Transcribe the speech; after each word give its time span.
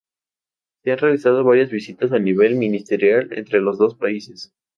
Se 0.83 0.91
han 0.93 0.97
realizado 0.97 1.43
varias 1.43 1.69
visitas 1.69 2.11
a 2.11 2.17
nivel 2.17 2.55
ministerial 2.55 3.27
entre 3.33 3.61
los 3.61 3.77
dos 3.77 3.93
países. 3.93 4.51